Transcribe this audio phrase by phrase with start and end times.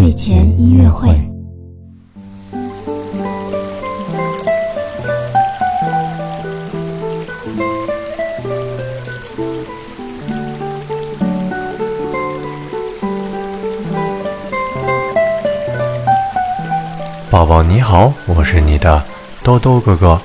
[0.00, 1.10] 睡前音乐会。
[17.28, 19.02] 宝宝你好，我是你的
[19.42, 20.18] 豆豆哥哥，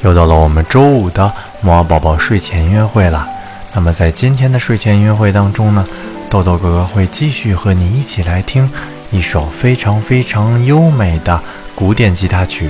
[0.00, 1.30] 又到了我们周五的
[1.60, 3.28] 摩尔宝宝睡前音乐会了。
[3.74, 5.84] 那么在今天的睡前音乐会当中呢，
[6.30, 8.70] 豆豆哥哥会继续和你一起来听
[9.10, 11.40] 一首非常非常优美的
[11.74, 12.68] 古典吉他曲。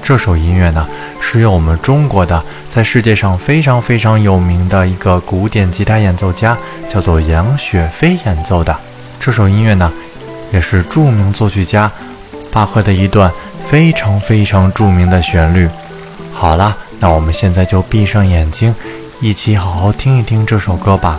[0.00, 0.86] 这首音乐呢，
[1.20, 6.56] 是由我们中国的在世界上非常非常有名的一个古典吉他演奏家，
[6.88, 8.74] 叫做杨雪飞演奏的。
[9.18, 9.92] 这首音乐呢，
[10.52, 11.90] 也是著名作曲家。
[12.52, 13.30] 巴赫的一段
[13.66, 15.68] 非常非常著名的旋律。
[16.32, 18.72] 好了，那我们现在就闭上眼睛，
[19.20, 21.18] 一起好好听一听这首歌吧。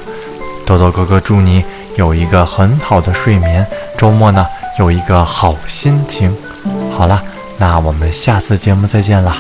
[0.67, 1.63] 豆豆哥哥祝你
[1.95, 3.66] 有一个很好的睡眠，
[3.98, 4.45] 周末呢
[4.77, 6.35] 有一个好心情。
[6.91, 7.23] 好了，
[7.57, 9.38] 那我们下次节目再见啦。